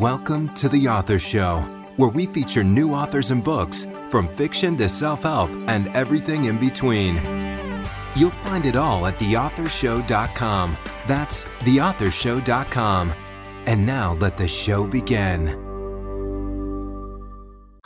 Welcome 0.00 0.52
to 0.56 0.68
The 0.68 0.88
Author 0.88 1.18
Show, 1.18 1.60
where 1.96 2.10
we 2.10 2.26
feature 2.26 2.62
new 2.62 2.92
authors 2.92 3.30
and 3.30 3.42
books, 3.42 3.86
from 4.10 4.28
fiction 4.28 4.76
to 4.76 4.90
self 4.90 5.22
help 5.22 5.48
and 5.68 5.88
everything 5.96 6.44
in 6.44 6.58
between. 6.58 7.16
You'll 8.14 8.28
find 8.28 8.66
it 8.66 8.76
all 8.76 9.06
at 9.06 9.14
theauthorshow.com. 9.14 10.76
That's 11.06 11.44
theauthorshow.com. 11.44 13.14
And 13.64 13.86
now 13.86 14.12
let 14.20 14.36
the 14.36 14.46
show 14.46 14.86
begin. 14.86 15.65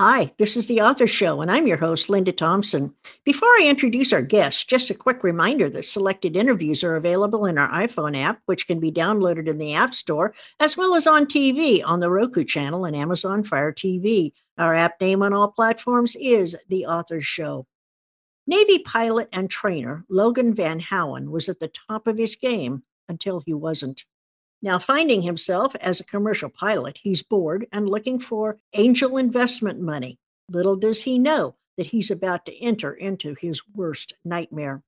Hi, 0.03 0.33
this 0.39 0.57
is 0.57 0.67
The 0.67 0.81
Author 0.81 1.07
Show, 1.07 1.43
and 1.43 1.51
I'm 1.51 1.67
your 1.67 1.77
host, 1.77 2.09
Linda 2.09 2.33
Thompson. 2.33 2.95
Before 3.23 3.51
I 3.51 3.67
introduce 3.69 4.15
our 4.15 4.23
guests, 4.23 4.65
just 4.65 4.89
a 4.89 4.95
quick 4.95 5.23
reminder 5.23 5.69
that 5.69 5.85
selected 5.85 6.39
interviews 6.39 6.83
are 6.83 6.97
available 6.97 7.45
in 7.45 7.59
our 7.59 7.69
iPhone 7.69 8.17
app, 8.17 8.41
which 8.47 8.67
can 8.67 8.81
be 8.81 8.91
downloaded 8.91 9.47
in 9.47 9.59
the 9.59 9.75
App 9.75 9.95
Store, 9.95 10.33
as 10.59 10.75
well 10.75 10.95
as 10.95 11.07
on 11.07 11.27
TV 11.27 11.83
on 11.85 11.99
the 11.99 12.09
Roku 12.09 12.45
channel 12.45 12.87
and 12.87 12.97
Amazon 12.97 13.45
Fire 13.45 13.75
TV. 13.75 14.33
Our 14.57 14.75
app 14.75 14.99
name 15.03 15.23
on 15.23 15.35
all 15.35 15.49
platforms 15.49 16.17
is 16.19 16.57
The 16.71 16.87
Author 16.87 17.21
Show. 17.21 17.67
Navy 18.47 18.79
pilot 18.79 19.29
and 19.35 19.51
trainer 19.51 20.07
Logan 20.09 20.55
Van 20.55 20.81
Hoehn 20.81 21.29
was 21.29 21.47
at 21.51 21.61
the 21.61 21.69
top 21.69 22.07
of 22.07 22.17
his 22.17 22.37
game 22.37 22.85
until 23.11 23.43
he 23.45 23.53
wasn't. 23.53 24.07
Now, 24.63 24.79
finding 24.79 25.23
himself 25.23 25.75
as 25.77 26.01
a 26.01 26.05
commercial 26.05 26.51
pilot, 26.51 27.01
he's 27.03 27.23
bored 27.23 27.67
and 27.73 27.89
looking 27.89 28.19
for 28.19 28.59
angel 28.75 29.17
investment 29.17 29.81
money. 29.81 30.19
Little 30.51 30.77
does 30.77 31.03
he 31.03 31.19
know 31.19 31.57
that 31.79 31.87
he's 31.87 32.11
about 32.11 32.45
to 32.45 32.63
enter 32.63 32.93
into 32.93 33.35
his 33.41 33.63
worst 33.75 34.13
nightmare. 34.25 34.83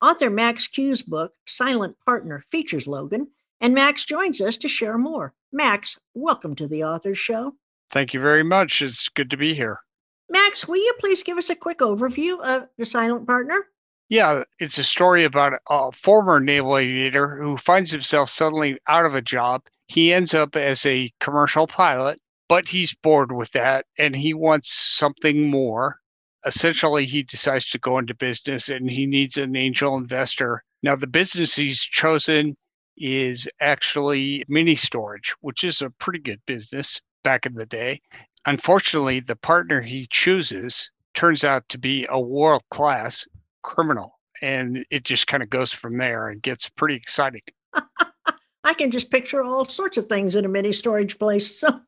Author 0.00 0.28
Max 0.28 0.66
Cioux's 0.66 1.02
book, 1.02 1.34
Silent 1.46 1.96
Partner, 2.04 2.44
features 2.50 2.88
Logan, 2.88 3.28
and 3.60 3.72
Max 3.74 4.04
joins 4.04 4.40
us 4.40 4.56
to 4.56 4.68
share 4.68 4.98
more. 4.98 5.34
Max, 5.52 6.00
welcome 6.14 6.56
to 6.56 6.66
the 6.66 6.82
Author's 6.82 7.18
Show. 7.18 7.54
Thank 7.90 8.12
you 8.12 8.18
very 8.18 8.42
much. 8.42 8.82
It's 8.82 9.08
good 9.08 9.30
to 9.30 9.36
be 9.36 9.54
here. 9.54 9.80
Max, 10.28 10.66
will 10.66 10.78
you 10.78 10.94
please 10.98 11.22
give 11.22 11.38
us 11.38 11.50
a 11.50 11.54
quick 11.54 11.78
overview 11.78 12.40
of 12.40 12.66
The 12.76 12.86
Silent 12.86 13.26
Partner? 13.26 13.66
Yeah, 14.12 14.44
it's 14.58 14.76
a 14.76 14.84
story 14.84 15.24
about 15.24 15.54
a 15.70 15.90
former 15.90 16.38
naval 16.38 16.76
aviator 16.76 17.34
who 17.42 17.56
finds 17.56 17.90
himself 17.90 18.28
suddenly 18.28 18.76
out 18.86 19.06
of 19.06 19.14
a 19.14 19.22
job. 19.22 19.62
He 19.86 20.12
ends 20.12 20.34
up 20.34 20.54
as 20.54 20.84
a 20.84 21.10
commercial 21.18 21.66
pilot, 21.66 22.20
but 22.46 22.68
he's 22.68 22.94
bored 22.94 23.32
with 23.32 23.52
that 23.52 23.86
and 23.96 24.14
he 24.14 24.34
wants 24.34 24.70
something 24.70 25.48
more. 25.48 25.96
Essentially, 26.44 27.06
he 27.06 27.22
decides 27.22 27.70
to 27.70 27.78
go 27.78 27.96
into 27.96 28.14
business 28.14 28.68
and 28.68 28.90
he 28.90 29.06
needs 29.06 29.38
an 29.38 29.56
angel 29.56 29.96
investor. 29.96 30.62
Now, 30.82 30.94
the 30.94 31.06
business 31.06 31.56
he's 31.56 31.80
chosen 31.80 32.54
is 32.98 33.48
actually 33.62 34.44
mini 34.46 34.74
storage, 34.74 35.34
which 35.40 35.64
is 35.64 35.80
a 35.80 35.88
pretty 35.88 36.18
good 36.18 36.42
business 36.44 37.00
back 37.24 37.46
in 37.46 37.54
the 37.54 37.64
day. 37.64 37.98
Unfortunately, 38.44 39.20
the 39.20 39.36
partner 39.36 39.80
he 39.80 40.06
chooses 40.10 40.90
turns 41.14 41.44
out 41.44 41.66
to 41.70 41.78
be 41.78 42.06
a 42.10 42.20
world 42.20 42.62
class 42.70 43.26
criminal. 43.62 44.18
And 44.40 44.84
it 44.90 45.04
just 45.04 45.26
kind 45.26 45.42
of 45.42 45.50
goes 45.50 45.72
from 45.72 45.98
there 45.98 46.28
and 46.28 46.42
gets 46.42 46.68
pretty 46.68 46.96
exciting. 46.96 47.42
I 48.64 48.74
can 48.74 48.90
just 48.90 49.10
picture 49.10 49.42
all 49.42 49.68
sorts 49.68 49.96
of 49.96 50.06
things 50.06 50.34
in 50.34 50.44
a 50.44 50.48
mini 50.48 50.72
storage 50.72 51.18
place. 51.18 51.58
So, 51.58 51.80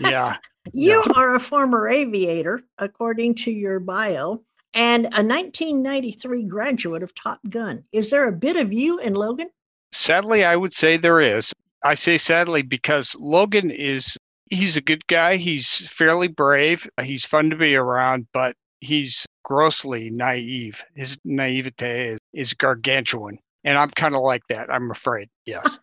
yeah. 0.00 0.36
you 0.72 1.02
yeah. 1.06 1.12
are 1.14 1.34
a 1.34 1.40
former 1.40 1.88
aviator, 1.88 2.62
according 2.78 3.34
to 3.36 3.50
your 3.50 3.80
bio, 3.80 4.42
and 4.74 5.06
a 5.06 5.22
1993 5.22 6.44
graduate 6.44 7.02
of 7.02 7.14
Top 7.14 7.40
Gun. 7.48 7.84
Is 7.92 8.10
there 8.10 8.28
a 8.28 8.32
bit 8.32 8.56
of 8.56 8.72
you 8.72 8.98
in 8.98 9.14
Logan? 9.14 9.48
Sadly, 9.92 10.44
I 10.44 10.56
would 10.56 10.74
say 10.74 10.96
there 10.96 11.20
is. 11.20 11.52
I 11.84 11.94
say 11.94 12.18
sadly 12.18 12.62
because 12.62 13.16
Logan 13.18 13.70
is 13.70 14.16
he's 14.50 14.76
a 14.76 14.80
good 14.80 15.06
guy. 15.06 15.36
He's 15.36 15.88
fairly 15.88 16.28
brave. 16.28 16.88
He's 17.00 17.24
fun 17.24 17.50
to 17.50 17.56
be 17.56 17.76
around, 17.76 18.26
but 18.32 18.56
he's 18.80 19.26
grossly 19.46 20.10
naive. 20.10 20.84
His 20.96 21.16
naivete 21.24 22.08
is, 22.08 22.18
is 22.32 22.52
gargantuan. 22.52 23.38
And 23.62 23.78
I'm 23.78 23.90
kind 23.90 24.16
of 24.16 24.22
like 24.22 24.42
that, 24.48 24.68
I'm 24.72 24.90
afraid. 24.90 25.28
Yes. 25.44 25.78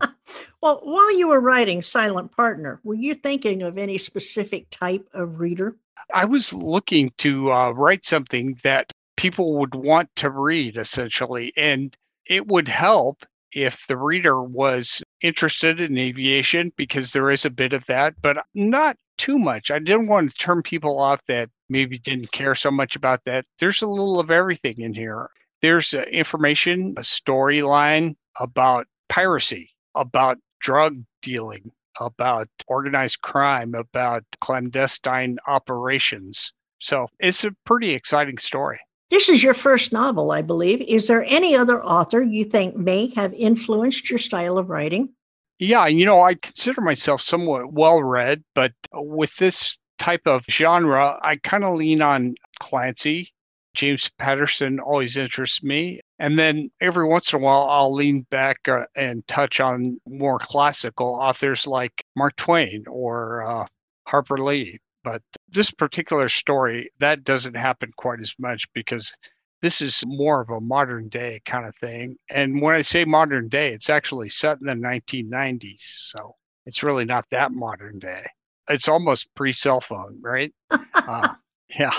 well, 0.62 0.80
while 0.84 1.18
you 1.18 1.26
were 1.26 1.40
writing 1.40 1.82
Silent 1.82 2.30
Partner, 2.30 2.80
were 2.84 2.94
you 2.94 3.14
thinking 3.14 3.62
of 3.62 3.78
any 3.78 3.98
specific 3.98 4.68
type 4.70 5.08
of 5.12 5.40
reader? 5.40 5.76
I 6.14 6.24
was 6.24 6.52
looking 6.52 7.10
to 7.18 7.52
uh, 7.52 7.70
write 7.70 8.04
something 8.04 8.56
that 8.62 8.92
people 9.16 9.58
would 9.58 9.74
want 9.74 10.08
to 10.16 10.30
read, 10.30 10.76
essentially. 10.76 11.52
And 11.56 11.96
it 12.26 12.46
would 12.46 12.68
help 12.68 13.24
if 13.52 13.88
the 13.88 13.96
reader 13.96 14.40
was 14.40 15.02
interested 15.20 15.80
in 15.80 15.98
aviation, 15.98 16.72
because 16.76 17.12
there 17.12 17.32
is 17.32 17.44
a 17.44 17.50
bit 17.50 17.72
of 17.72 17.84
that, 17.86 18.14
but 18.22 18.36
not 18.54 18.96
too 19.18 19.38
much. 19.38 19.72
I 19.72 19.80
didn't 19.80 20.06
want 20.06 20.30
to 20.30 20.36
turn 20.36 20.62
people 20.62 21.00
off 21.00 21.20
that 21.26 21.48
maybe 21.70 21.98
didn't 21.98 22.32
care 22.32 22.54
so 22.54 22.70
much 22.70 22.96
about 22.96 23.24
that. 23.24 23.46
There's 23.58 23.82
a 23.82 23.86
little 23.86 24.20
of 24.20 24.30
everything 24.30 24.80
in 24.80 24.92
here. 24.92 25.30
There's 25.62 25.94
uh, 25.94 26.02
information, 26.02 26.94
a 26.96 27.02
storyline 27.02 28.16
about 28.38 28.86
piracy, 29.08 29.70
about 29.94 30.38
drug 30.60 30.96
dealing, 31.22 31.70
about 32.00 32.48
organized 32.66 33.22
crime, 33.22 33.74
about 33.74 34.24
clandestine 34.40 35.38
operations. 35.46 36.52
So 36.78 37.08
it's 37.18 37.44
a 37.44 37.54
pretty 37.64 37.92
exciting 37.92 38.38
story. 38.38 38.80
This 39.10 39.28
is 39.28 39.42
your 39.42 39.54
first 39.54 39.92
novel, 39.92 40.30
I 40.30 40.40
believe. 40.40 40.80
Is 40.82 41.08
there 41.08 41.24
any 41.24 41.56
other 41.56 41.82
author 41.82 42.22
you 42.22 42.44
think 42.44 42.76
may 42.76 43.12
have 43.16 43.34
influenced 43.34 44.08
your 44.08 44.20
style 44.20 44.56
of 44.56 44.70
writing? 44.70 45.10
Yeah, 45.58 45.86
you 45.88 46.06
know, 46.06 46.22
I 46.22 46.34
consider 46.34 46.80
myself 46.80 47.20
somewhat 47.20 47.72
well 47.72 48.02
read, 48.02 48.42
but 48.54 48.72
with 48.94 49.36
this 49.36 49.79
type 50.00 50.26
of 50.26 50.44
genre, 50.50 51.20
I 51.22 51.36
kind 51.36 51.62
of 51.62 51.76
lean 51.76 52.00
on 52.00 52.34
Clancy. 52.58 53.32
James 53.74 54.10
Patterson 54.18 54.80
always 54.80 55.16
interests 55.16 55.62
me. 55.62 56.00
And 56.18 56.38
then 56.38 56.70
every 56.80 57.06
once 57.06 57.32
in 57.32 57.40
a 57.40 57.42
while, 57.42 57.68
I'll 57.68 57.92
lean 57.92 58.22
back 58.30 58.66
uh, 58.66 58.86
and 58.96 59.26
touch 59.28 59.60
on 59.60 60.00
more 60.08 60.38
classical 60.38 61.14
authors 61.14 61.66
like 61.66 62.04
Mark 62.16 62.34
Twain 62.36 62.84
or 62.88 63.42
uh, 63.42 63.66
Harper 64.08 64.38
Lee. 64.38 64.80
But 65.04 65.22
this 65.48 65.70
particular 65.70 66.28
story, 66.28 66.90
that 66.98 67.22
doesn't 67.22 67.56
happen 67.56 67.92
quite 67.96 68.20
as 68.20 68.34
much 68.38 68.72
because 68.72 69.12
this 69.62 69.80
is 69.82 70.02
more 70.06 70.40
of 70.40 70.48
a 70.48 70.60
modern 70.60 71.08
day 71.08 71.40
kind 71.44 71.66
of 71.66 71.76
thing. 71.76 72.16
And 72.30 72.60
when 72.62 72.74
I 72.74 72.80
say 72.80 73.04
modern 73.04 73.48
day, 73.48 73.72
it's 73.72 73.90
actually 73.90 74.30
set 74.30 74.58
in 74.60 74.66
the 74.66 74.72
1990s. 74.72 75.82
So 76.10 76.36
it's 76.66 76.82
really 76.82 77.04
not 77.04 77.26
that 77.30 77.52
modern 77.52 77.98
day. 77.98 78.24
It's 78.68 78.88
almost 78.88 79.34
pre 79.34 79.52
cell 79.52 79.80
phone, 79.80 80.18
right? 80.20 80.52
uh, 80.70 81.34
yeah. 81.78 81.92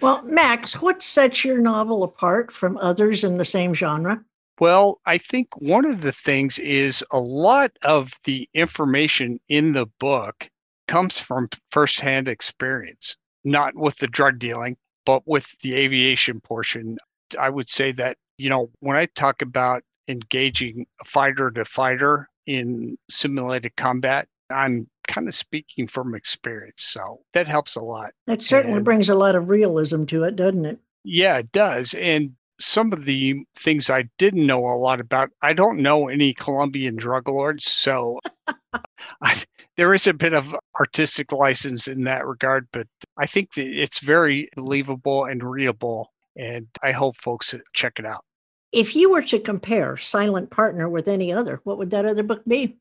Well, 0.00 0.22
Max, 0.22 0.80
what 0.80 1.02
sets 1.02 1.44
your 1.44 1.58
novel 1.58 2.02
apart 2.02 2.52
from 2.52 2.78
others 2.78 3.24
in 3.24 3.38
the 3.38 3.44
same 3.44 3.74
genre? 3.74 4.22
Well, 4.60 5.00
I 5.06 5.16
think 5.16 5.48
one 5.56 5.86
of 5.86 6.02
the 6.02 6.12
things 6.12 6.58
is 6.58 7.02
a 7.10 7.18
lot 7.18 7.72
of 7.82 8.12
the 8.24 8.48
information 8.52 9.40
in 9.48 9.72
the 9.72 9.86
book 9.98 10.50
comes 10.86 11.18
from 11.18 11.48
firsthand 11.70 12.28
experience, 12.28 13.16
not 13.42 13.74
with 13.74 13.96
the 13.96 14.06
drug 14.06 14.38
dealing, 14.38 14.76
but 15.06 15.22
with 15.26 15.56
the 15.62 15.74
aviation 15.76 16.40
portion, 16.40 16.98
I 17.38 17.48
would 17.48 17.68
say 17.68 17.92
that, 17.92 18.18
you 18.36 18.50
know, 18.50 18.70
when 18.80 18.96
I 18.96 19.06
talk 19.06 19.40
about 19.40 19.82
engaging 20.08 20.86
fighter 21.06 21.50
to 21.52 21.64
fighter 21.64 22.28
in 22.46 22.98
simulated 23.08 23.76
combat, 23.76 24.28
I'm 24.50 24.89
kind 25.10 25.28
of 25.28 25.34
speaking 25.34 25.86
from 25.86 26.14
experience. 26.14 26.84
So 26.84 27.20
that 27.32 27.48
helps 27.48 27.76
a 27.76 27.80
lot. 27.80 28.12
That 28.26 28.42
certainly 28.42 28.76
and, 28.76 28.84
brings 28.84 29.08
a 29.08 29.14
lot 29.14 29.34
of 29.34 29.48
realism 29.48 30.04
to 30.06 30.24
it, 30.24 30.36
doesn't 30.36 30.64
it? 30.64 30.78
Yeah, 31.04 31.38
it 31.38 31.52
does. 31.52 31.94
And 31.94 32.32
some 32.60 32.92
of 32.92 33.04
the 33.06 33.42
things 33.56 33.90
I 33.90 34.08
didn't 34.18 34.46
know 34.46 34.64
a 34.66 34.76
lot 34.76 35.00
about, 35.00 35.30
I 35.42 35.52
don't 35.52 35.78
know 35.78 36.08
any 36.08 36.32
Colombian 36.32 36.96
drug 36.96 37.28
lords. 37.28 37.64
So 37.64 38.20
I, 39.22 39.42
there 39.76 39.92
is 39.94 40.06
a 40.06 40.14
bit 40.14 40.34
of 40.34 40.54
artistic 40.78 41.32
license 41.32 41.88
in 41.88 42.04
that 42.04 42.26
regard, 42.26 42.68
but 42.72 42.86
I 43.18 43.26
think 43.26 43.54
that 43.54 43.66
it's 43.66 43.98
very 43.98 44.48
believable 44.54 45.24
and 45.24 45.42
readable. 45.42 46.12
And 46.36 46.68
I 46.82 46.92
hope 46.92 47.16
folks 47.16 47.54
check 47.72 47.98
it 47.98 48.06
out. 48.06 48.24
If 48.72 48.94
you 48.94 49.10
were 49.10 49.22
to 49.22 49.40
compare 49.40 49.96
Silent 49.96 50.50
Partner 50.50 50.88
with 50.88 51.08
any 51.08 51.32
other, 51.32 51.60
what 51.64 51.78
would 51.78 51.90
that 51.90 52.06
other 52.06 52.22
book 52.22 52.42
be? 52.46 52.78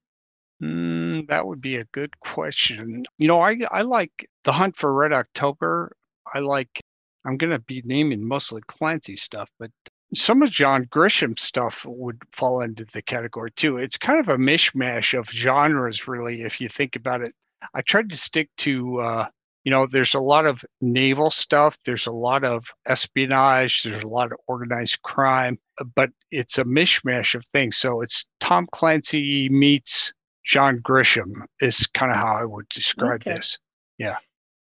Mm, 0.62 1.28
that 1.28 1.46
would 1.48 1.62
be 1.62 1.78
a 1.78 1.86
good 1.86 2.20
question. 2.20 3.06
You 3.18 3.28
know, 3.28 3.42
I, 3.42 3.58
I 3.72 3.82
like 3.82 4.30
The 4.44 4.52
Hunt 4.52 4.76
for 4.76 4.94
Red 4.94 5.14
October. 5.14 5.96
I 6.34 6.40
like, 6.40 6.82
I'm 7.26 7.38
going 7.38 7.54
to 7.54 7.60
be 7.60 7.82
naming 7.86 8.28
mostly 8.28 8.62
Clancy 8.68 9.16
stuff, 9.16 9.50
but 9.58 9.72
some 10.16 10.42
of 10.42 10.50
John 10.50 10.88
Grisham's 10.90 11.42
stuff 11.42 11.86
would 11.88 12.18
fall 12.32 12.62
into 12.62 12.86
the 12.86 13.02
category 13.02 13.52
too. 13.52 13.78
It's 13.78 13.98
kind 13.98 14.20
of 14.20 14.28
a 14.28 14.38
mishmash 14.38 15.18
of 15.18 15.30
genres, 15.30 16.08
really, 16.08 16.42
if 16.42 16.60
you 16.60 16.68
think 16.68 16.96
about 16.96 17.22
it. 17.22 17.34
I 17.74 17.82
tried 17.82 18.10
to 18.10 18.18
stick 18.18 18.50
to, 18.60 19.00
uh, 19.00 19.28
you 19.64 19.72
know, 19.72 19.86
there's 19.86 20.14
a 20.16 20.20
lot 20.20 20.46
of 20.46 20.66
naval 20.82 21.30
stuff, 21.30 21.78
there's 21.86 22.08
a 22.08 22.12
lot 22.12 22.44
of 22.44 22.74
espionage, 22.86 23.84
there's 23.84 24.04
a 24.04 24.08
lot 24.08 24.32
of 24.32 24.40
organized 24.48 25.02
crime, 25.04 25.60
but 25.96 26.10
it's 26.32 26.58
a 26.58 26.64
mishmash 26.64 27.36
of 27.36 27.44
things. 27.54 27.78
So 27.78 28.02
it's 28.02 28.26
Tom 28.40 28.68
Clancy 28.72 29.50
meets 29.50 30.14
John 30.46 30.80
Grisham 30.80 31.46
is 31.60 31.88
kind 31.88 32.12
of 32.12 32.18
how 32.18 32.36
I 32.38 32.46
would 32.46 32.68
describe 32.70 33.22
okay. 33.22 33.36
this. 33.36 33.58
Yeah. 33.98 34.18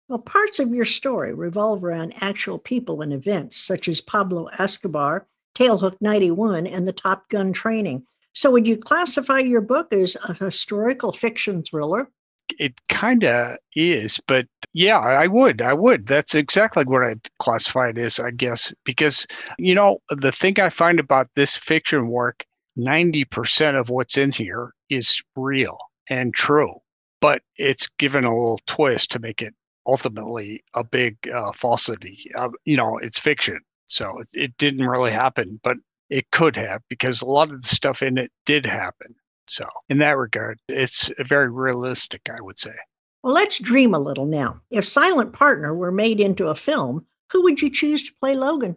Well, 0.08 0.18
parts 0.18 0.60
of 0.60 0.68
your 0.68 0.84
story 0.84 1.32
revolve 1.32 1.82
around 1.82 2.14
actual 2.20 2.58
people 2.58 3.00
and 3.00 3.12
events, 3.12 3.56
such 3.56 3.88
as 3.88 4.00
Pablo 4.00 4.48
Escobar, 4.58 5.26
Tailhook 5.54 5.96
91, 6.00 6.66
and 6.66 6.86
the 6.86 6.92
Top 6.92 7.28
Gun 7.28 7.52
training. 7.52 8.06
So, 8.34 8.50
would 8.50 8.66
you 8.66 8.76
classify 8.76 9.38
your 9.38 9.60
book 9.60 9.92
as 9.92 10.16
a 10.28 10.34
historical 10.34 11.12
fiction 11.12 11.62
thriller? 11.62 12.10
It 12.58 12.74
kind 12.90 13.24
of 13.24 13.56
is, 13.74 14.20
but 14.26 14.46
yeah, 14.74 14.98
I 14.98 15.28
would. 15.28 15.62
I 15.62 15.72
would. 15.72 16.06
That's 16.06 16.34
exactly 16.34 16.84
what 16.84 17.04
I'd 17.04 17.28
classify 17.38 17.88
it 17.88 17.98
as, 17.98 18.18
I 18.18 18.32
guess, 18.32 18.72
because, 18.84 19.26
you 19.58 19.74
know, 19.74 19.98
the 20.10 20.32
thing 20.32 20.60
I 20.60 20.68
find 20.68 21.00
about 21.00 21.28
this 21.36 21.56
fiction 21.56 22.08
work 22.08 22.44
90% 22.78 23.78
of 23.78 23.90
what's 23.90 24.16
in 24.16 24.32
here 24.32 24.72
is 24.90 25.22
real 25.36 25.78
and 26.08 26.34
true, 26.34 26.74
but 27.20 27.42
it's 27.56 27.86
given 27.86 28.24
a 28.24 28.30
little 28.30 28.60
twist 28.66 29.12
to 29.12 29.18
make 29.18 29.42
it 29.42 29.54
ultimately 29.86 30.62
a 30.74 30.84
big 30.84 31.16
uh, 31.34 31.52
falsity. 31.52 32.30
Uh, 32.36 32.48
you 32.64 32.76
know, 32.76 32.98
it's 32.98 33.18
fiction. 33.18 33.60
So 33.86 34.18
it, 34.18 34.28
it 34.32 34.56
didn't 34.58 34.86
really 34.86 35.10
happen, 35.10 35.60
but 35.62 35.76
it 36.10 36.30
could 36.30 36.56
have 36.56 36.82
because 36.88 37.22
a 37.22 37.26
lot 37.26 37.50
of 37.50 37.62
the 37.62 37.68
stuff 37.68 38.02
in 38.02 38.18
it 38.18 38.30
did 38.46 38.66
happen. 38.66 39.14
So, 39.46 39.68
in 39.90 39.98
that 39.98 40.16
regard, 40.16 40.58
it's 40.68 41.10
very 41.18 41.50
realistic, 41.50 42.30
I 42.30 42.40
would 42.40 42.58
say. 42.58 42.74
Well, 43.22 43.34
let's 43.34 43.58
dream 43.58 43.94
a 43.94 43.98
little 43.98 44.26
now. 44.26 44.60
If 44.70 44.86
Silent 44.86 45.32
Partner 45.32 45.74
were 45.74 45.92
made 45.92 46.18
into 46.18 46.48
a 46.48 46.54
film, 46.54 47.06
who 47.30 47.42
would 47.42 47.60
you 47.60 47.70
choose 47.70 48.02
to 48.04 48.14
play 48.20 48.34
Logan? 48.34 48.76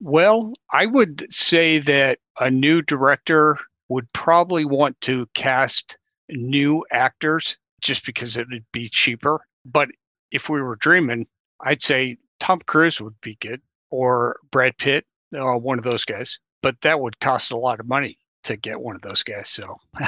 Well, 0.00 0.54
I 0.72 0.86
would 0.86 1.26
say 1.30 1.78
that 1.78 2.18
a 2.38 2.50
new 2.50 2.82
director 2.82 3.58
would 3.88 4.10
probably 4.12 4.64
want 4.64 5.00
to 5.02 5.26
cast 5.34 5.98
new 6.30 6.84
actors 6.90 7.56
just 7.80 8.06
because 8.06 8.36
it 8.36 8.46
would 8.50 8.64
be 8.72 8.88
cheaper. 8.88 9.40
But 9.64 9.90
if 10.30 10.48
we 10.48 10.62
were 10.62 10.76
dreaming, 10.76 11.26
I'd 11.60 11.82
say 11.82 12.16
Tom 12.38 12.60
Cruise 12.60 13.00
would 13.00 13.20
be 13.20 13.36
good 13.40 13.60
or 13.90 14.40
Brad 14.50 14.78
Pitt, 14.78 15.04
uh, 15.36 15.56
one 15.56 15.78
of 15.78 15.84
those 15.84 16.04
guys. 16.04 16.38
But 16.62 16.80
that 16.82 17.00
would 17.00 17.20
cost 17.20 17.52
a 17.52 17.58
lot 17.58 17.80
of 17.80 17.88
money 17.88 18.18
to 18.44 18.56
get 18.56 18.80
one 18.80 18.96
of 18.96 19.02
those 19.02 19.22
guys. 19.22 19.50
So 19.50 19.76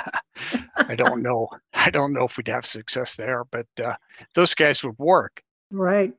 I 0.77 0.95
don't 0.95 1.23
know. 1.23 1.49
I 1.75 1.91
don't 1.91 2.13
know 2.13 2.25
if 2.25 2.37
we'd 2.37 2.49
have 2.49 2.67
success 2.67 3.17
there, 3.17 3.45
but 3.45 3.67
uh, 3.85 3.95
those 4.35 4.55
guys 4.55 4.83
would 4.85 4.99
work. 4.99 5.43
Right. 5.71 6.15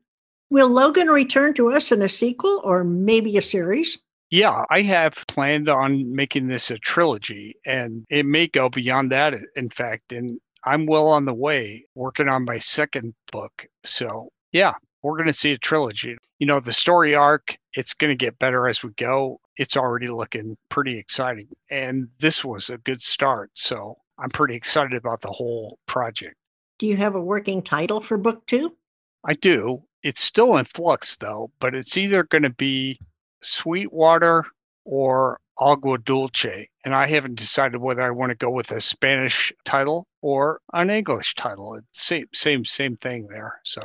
Will 0.53 0.69
Logan 0.69 1.07
return 1.07 1.55
to 1.55 1.71
us 1.71 1.91
in 1.91 2.03
a 2.03 2.07
sequel 2.07 2.61
or 2.63 2.83
maybe 2.83 3.37
a 3.37 3.41
series? 3.41 3.97
Yeah, 4.29 4.65
I 4.69 4.83
have 4.83 5.25
planned 5.27 5.67
on 5.67 6.15
making 6.15 6.45
this 6.45 6.69
a 6.69 6.77
trilogy 6.77 7.55
and 7.65 8.05
it 8.11 8.27
may 8.27 8.45
go 8.45 8.69
beyond 8.69 9.11
that, 9.11 9.33
in 9.55 9.69
fact. 9.69 10.13
And 10.13 10.39
I'm 10.63 10.85
well 10.85 11.07
on 11.07 11.25
the 11.25 11.33
way 11.33 11.87
working 11.95 12.29
on 12.29 12.45
my 12.45 12.59
second 12.59 13.15
book. 13.31 13.65
So, 13.83 14.29
yeah, 14.51 14.73
we're 15.01 15.17
going 15.17 15.25
to 15.25 15.33
see 15.33 15.53
a 15.53 15.57
trilogy. 15.57 16.15
You 16.37 16.45
know, 16.45 16.59
the 16.59 16.71
story 16.71 17.15
arc, 17.15 17.57
it's 17.73 17.95
going 17.95 18.11
to 18.11 18.25
get 18.25 18.37
better 18.37 18.67
as 18.67 18.83
we 18.83 18.91
go. 18.91 19.39
It's 19.57 19.75
already 19.75 20.09
looking 20.09 20.55
pretty 20.69 20.99
exciting. 20.99 21.47
And 21.71 22.09
this 22.19 22.45
was 22.45 22.69
a 22.69 22.77
good 22.77 23.01
start. 23.01 23.49
So, 23.55 23.97
I'm 24.19 24.29
pretty 24.29 24.53
excited 24.53 24.93
about 24.93 25.21
the 25.21 25.31
whole 25.31 25.79
project. 25.87 26.35
Do 26.77 26.85
you 26.85 26.95
have 26.97 27.15
a 27.15 27.21
working 27.21 27.63
title 27.63 28.01
for 28.01 28.19
book 28.19 28.45
two? 28.45 28.77
I 29.25 29.33
do. 29.33 29.81
It's 30.03 30.21
still 30.21 30.57
in 30.57 30.65
flux, 30.65 31.17
though, 31.17 31.51
but 31.59 31.73
it's 31.73 31.97
either 31.97 32.23
going 32.23 32.43
to 32.43 32.49
be 32.49 32.99
Sweetwater 33.41 34.45
or 34.85 35.39
Agua 35.57 35.97
Dulce. 35.99 36.67
And 36.83 36.93
I 36.93 37.07
haven't 37.07 37.35
decided 37.35 37.77
whether 37.77 38.01
I 38.01 38.11
want 38.11 38.31
to 38.31 38.35
go 38.35 38.49
with 38.49 38.71
a 38.71 38.81
Spanish 38.81 39.53
title 39.63 40.07
or 40.21 40.59
an 40.73 40.89
English 40.89 41.35
title. 41.35 41.75
It's 41.75 42.05
same 42.05 42.25
same 42.33 42.65
same 42.65 42.97
thing 42.97 43.27
there. 43.27 43.61
So 43.63 43.81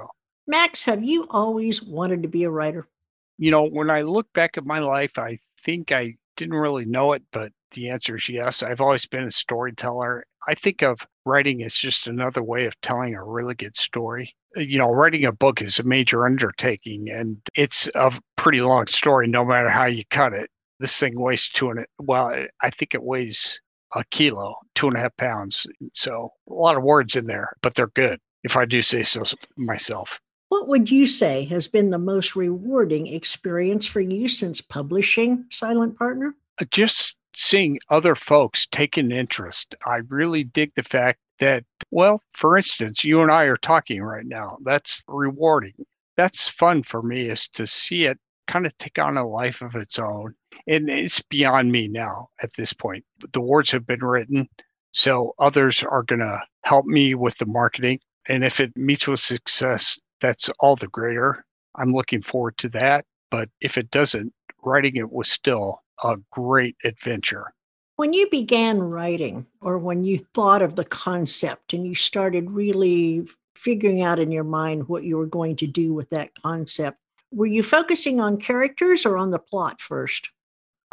Max, 0.47 0.82
have 0.85 1.05
you 1.05 1.26
always 1.31 1.82
wanted 1.82 2.23
to 2.23 2.29
be 2.29 2.44
a 2.44 2.50
writer? 2.50 2.88
You 3.37 3.50
know, 3.50 3.65
when 3.65 3.91
I 3.91 4.03
look 4.03 4.32
back 4.32 4.56
at 4.56 4.65
my 4.65 4.81
life, 4.81 5.19
I 5.19 5.38
think 5.61 5.93
I 5.93 6.17
didn't 6.37 6.56
really 6.56 6.87
know 6.87 7.12
it, 7.12 7.23
but 7.32 7.53
the 7.73 7.91
answer 7.91 8.17
is 8.17 8.29
yes. 8.29 8.62
I've 8.62 8.81
always 8.81 9.06
been 9.06 9.25
a 9.25 9.31
storyteller. 9.31 10.25
I 10.49 10.55
think 10.55 10.83
of 10.83 11.06
writing 11.27 11.62
as 11.62 11.75
just 11.75 12.06
another 12.06 12.43
way 12.43 12.65
of 12.65 12.81
telling 12.81 13.15
a 13.15 13.23
really 13.23 13.55
good 13.55 13.77
story. 13.77 14.35
You 14.56 14.79
know, 14.79 14.91
writing 14.91 15.27
a 15.27 15.33
book 15.33 15.61
is 15.61 15.79
a 15.79 15.83
major 15.83 16.25
undertaking 16.25 17.11
and 17.11 17.37
it's 17.55 17.87
a 17.95 18.19
pretty 18.37 18.62
long 18.62 18.87
story 18.87 19.29
no 19.29 19.45
matter 19.45 19.69
how 19.69 19.85
you 19.85 20.05
cut 20.09 20.33
it. 20.33 20.49
This 20.81 20.99
thing 20.99 21.21
weighs 21.21 21.50
two 21.50 21.69
and 21.69 21.85
well, 21.99 22.35
I 22.62 22.71
think 22.71 22.95
it 22.95 23.03
weighs 23.03 23.61
a 23.95 24.03
kilo, 24.11 24.56
two 24.75 24.89
and 24.89 24.97
a 24.97 25.00
half 25.00 25.15
pounds. 25.19 25.67
So 25.93 26.31
a 26.49 26.55
lot 26.55 26.77
of 26.77 26.83
words 26.83 27.15
in 27.15 27.27
there, 27.27 27.53
but 27.61 27.75
they're 27.75 27.89
good 27.89 28.19
if 28.43 28.56
I 28.56 28.65
do 28.65 28.81
say 28.81 29.03
so 29.03 29.25
myself. 29.59 30.19
What 30.49 30.67
would 30.69 30.91
you 30.91 31.06
say 31.06 31.44
has 31.47 31.69
been 31.69 31.91
the 31.91 31.99
most 31.99 32.35
rewarding 32.35 33.06
experience 33.06 33.87
for 33.87 34.01
you 34.01 34.31
since 34.31 34.62
publishing 34.62 35.44
Silent 35.51 35.99
Partner? 35.99 36.35
Uh, 36.59 36.65
just 36.71 37.18
seeing 37.35 37.79
other 37.91 38.15
folks 38.15 38.67
take 38.67 38.97
an 38.97 39.13
interest. 39.13 39.75
I 39.87 40.01
really 40.09 40.45
dig 40.45 40.73
the 40.75 40.83
fact 40.83 41.19
that, 41.41 41.65
well, 41.91 42.23
for 42.35 42.57
instance, 42.57 43.05
you 43.05 43.23
and 43.23 43.31
I 43.31 43.45
are 43.45 43.57
talking 43.57 44.03
right 44.03 44.27
now. 44.27 44.59
That's 44.65 45.05
rewarding. 45.09 45.75
That's 46.17 46.49
fun 46.49 46.83
for 46.83 47.03
me 47.03 47.29
is 47.29 47.47
to 47.49 47.67
see 47.67 48.07
it 48.07 48.19
kind 48.49 48.67
of 48.67 48.77
take 48.79 48.99
on 48.99 49.17
a 49.17 49.29
life 49.29 49.63
of 49.63 49.77
its 49.77 49.99
own. 49.99 50.35
And 50.67 50.89
it's 50.91 51.23
beyond 51.23 51.71
me 51.71 51.87
now 51.87 52.29
at 52.43 52.53
this 52.55 52.73
point. 52.73 53.05
The 53.33 53.41
words 53.41 53.71
have 53.71 53.87
been 53.87 54.05
written, 54.05 54.49
so 54.93 55.35
others 55.39 55.85
are 55.85 56.03
going 56.03 56.21
to 56.21 56.41
help 56.65 56.87
me 56.87 57.15
with 57.15 57.39
the 57.39 57.47
marketing. 57.47 58.01
And 58.29 58.45
if 58.45 58.59
it 58.59 58.77
meets 58.77 59.07
with 59.07 59.21
success, 59.21 59.99
that's 60.21 60.49
all 60.61 60.77
the 60.77 60.89
greater. 60.89 61.45
I'm 61.77 61.93
looking 61.93 62.23
forward 62.23 62.57
to 62.59 62.69
that. 62.71 63.05
But 63.31 63.49
if 63.61 63.79
it 63.79 63.91
doesn't, 63.91 64.33
writing 64.65 64.97
it 64.97 65.13
was 65.13 65.31
still 65.31 65.83
a 66.05 66.17
great 66.31 66.77
adventure. 66.85 67.53
When 67.97 68.12
you 68.12 68.29
began 68.31 68.81
writing, 68.81 69.47
or 69.61 69.79
when 69.79 70.05
you 70.05 70.19
thought 70.19 70.62
of 70.62 70.77
the 70.77 70.85
concept 70.85 71.73
and 71.73 71.87
you 71.87 71.95
started 71.95 72.50
really 72.50 73.27
figuring 73.56 74.03
out 74.03 74.21
in 74.21 74.31
your 74.31 74.45
mind 74.45 74.89
what 74.89 75.03
you 75.03 75.17
were 75.17 75.27
going 75.27 75.56
to 75.56 75.67
do 75.67 75.93
with 75.93 76.09
that 76.11 76.41
concept, 76.41 76.99
were 77.33 77.47
you 77.47 77.62
focusing 77.62 78.21
on 78.21 78.39
characters 78.39 79.05
or 79.05 79.19
on 79.19 79.31
the 79.31 79.39
plot 79.39 79.81
first? 79.81 80.31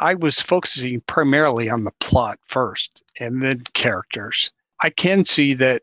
I 0.00 0.14
was 0.14 0.40
focusing 0.40 1.00
primarily 1.02 1.70
on 1.70 1.84
the 1.84 1.92
plot 2.00 2.38
first 2.42 3.02
and 3.18 3.42
then 3.42 3.60
characters. 3.72 4.50
I 4.82 4.90
can 4.90 5.24
see 5.24 5.54
that, 5.54 5.82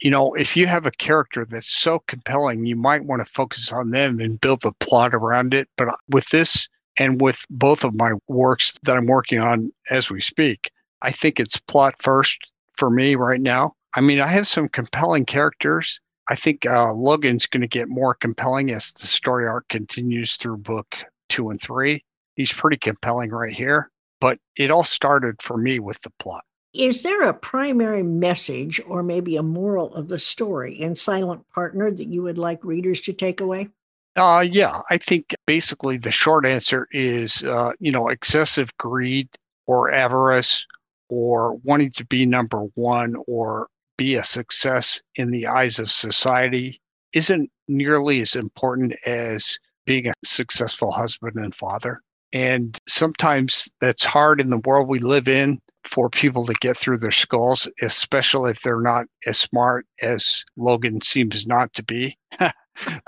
you 0.00 0.10
know, 0.10 0.34
if 0.34 0.56
you 0.56 0.66
have 0.66 0.84
a 0.84 0.90
character 0.90 1.46
that's 1.46 1.72
so 1.72 2.00
compelling, 2.00 2.66
you 2.66 2.76
might 2.76 3.04
want 3.04 3.24
to 3.24 3.32
focus 3.32 3.72
on 3.72 3.90
them 3.90 4.20
and 4.20 4.40
build 4.40 4.60
the 4.60 4.72
plot 4.80 5.14
around 5.14 5.54
it. 5.54 5.68
But 5.76 5.88
uh, 5.88 5.96
with 6.10 6.28
this 6.28 6.68
and 6.98 7.20
with 7.20 7.44
both 7.50 7.84
of 7.84 7.94
my 7.94 8.12
works 8.28 8.78
that 8.82 8.96
I'm 8.96 9.06
working 9.06 9.38
on 9.38 9.72
as 9.90 10.10
we 10.10 10.20
speak, 10.20 10.70
I 11.02 11.10
think 11.10 11.38
it's 11.40 11.58
plot 11.60 11.94
first 12.00 12.38
for 12.76 12.90
me 12.90 13.14
right 13.14 13.40
now. 13.40 13.74
I 13.94 14.00
mean, 14.00 14.20
I 14.20 14.26
have 14.28 14.46
some 14.46 14.68
compelling 14.68 15.24
characters. 15.24 16.00
I 16.28 16.34
think 16.34 16.66
uh, 16.66 16.92
Logan's 16.92 17.46
going 17.46 17.60
to 17.60 17.68
get 17.68 17.88
more 17.88 18.14
compelling 18.14 18.70
as 18.70 18.92
the 18.92 19.06
story 19.06 19.46
arc 19.46 19.68
continues 19.68 20.36
through 20.36 20.58
book 20.58 20.96
two 21.28 21.50
and 21.50 21.60
three. 21.60 22.04
He's 22.34 22.52
pretty 22.52 22.78
compelling 22.78 23.30
right 23.30 23.52
here, 23.52 23.90
but 24.20 24.38
it 24.56 24.70
all 24.70 24.84
started 24.84 25.40
for 25.42 25.58
me 25.58 25.78
with 25.78 26.00
the 26.02 26.10
plot. 26.18 26.44
Is 26.72 27.04
there 27.04 27.22
a 27.22 27.34
primary 27.34 28.02
message 28.02 28.80
or 28.88 29.04
maybe 29.04 29.36
a 29.36 29.44
moral 29.44 29.94
of 29.94 30.08
the 30.08 30.18
story 30.18 30.74
in 30.74 30.96
Silent 30.96 31.44
Partner 31.54 31.90
that 31.90 32.08
you 32.08 32.22
would 32.22 32.38
like 32.38 32.64
readers 32.64 33.00
to 33.02 33.12
take 33.12 33.40
away? 33.40 33.68
Uh, 34.16 34.44
yeah, 34.48 34.80
I 34.90 34.98
think 34.98 35.34
basically 35.46 35.96
the 35.96 36.12
short 36.12 36.46
answer 36.46 36.86
is, 36.92 37.42
uh, 37.42 37.72
you 37.80 37.90
know, 37.90 38.08
excessive 38.08 38.70
greed 38.78 39.28
or 39.66 39.90
avarice 39.90 40.66
or 41.08 41.56
wanting 41.64 41.90
to 41.92 42.04
be 42.04 42.24
number 42.24 42.60
one 42.74 43.16
or 43.26 43.68
be 43.96 44.14
a 44.14 44.24
success 44.24 45.00
in 45.16 45.30
the 45.30 45.46
eyes 45.46 45.78
of 45.78 45.90
society 45.90 46.80
isn't 47.12 47.50
nearly 47.68 48.20
as 48.20 48.36
important 48.36 48.94
as 49.06 49.58
being 49.86 50.08
a 50.08 50.12
successful 50.24 50.90
husband 50.90 51.36
and 51.36 51.54
father. 51.54 52.00
And 52.32 52.76
sometimes 52.88 53.68
that's 53.80 54.04
hard 54.04 54.40
in 54.40 54.50
the 54.50 54.60
world 54.64 54.88
we 54.88 54.98
live 54.98 55.28
in 55.28 55.60
for 55.84 56.08
people 56.08 56.46
to 56.46 56.54
get 56.60 56.76
through 56.76 56.98
their 56.98 57.12
skulls, 57.12 57.68
especially 57.82 58.50
if 58.50 58.62
they're 58.62 58.80
not 58.80 59.06
as 59.26 59.38
smart 59.38 59.86
as 60.02 60.42
Logan 60.56 61.00
seems 61.00 61.46
not 61.46 61.72
to 61.74 61.82
be. 61.84 62.16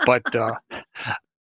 but 0.07 0.35
uh, 0.35 0.53